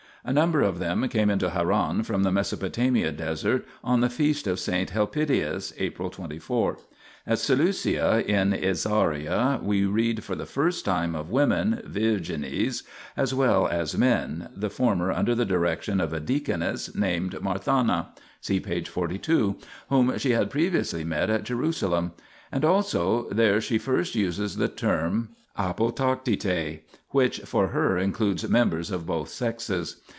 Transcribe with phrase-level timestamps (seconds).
[0.23, 4.57] A number of them came into Haran from the Mesopotamia desert on the Feast of
[4.59, 4.67] S.
[4.91, 6.77] Helpidius (April 24).
[7.25, 12.83] At Seleucia in Isauria we read for the first time of women (vtrgines)
[13.17, 18.05] as well as men, the former under the direction of a deaconess named Marthana 1
[18.41, 18.83] (see p.
[18.83, 19.55] 42)
[19.89, 22.11] whom she had previously met at Jerusalem:
[22.51, 26.79] and also there she first uses the term apotactitae (anoraxTiTOi),
[27.09, 29.99] which for her includes members of both sexes.